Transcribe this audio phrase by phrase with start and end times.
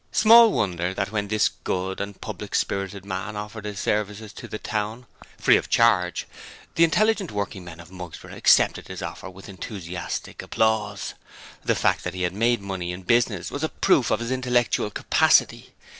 [0.11, 4.57] Small wonder that when this good and public spirited man offered his services to the
[4.57, 5.05] town
[5.37, 6.25] free of charge
[6.73, 11.13] the intelligent working men of Mugsborough accepted his offer with enthusiastic applause.
[11.63, 14.89] The fact that he had made money in business was a proof of his intellectual
[14.89, 15.75] capacity.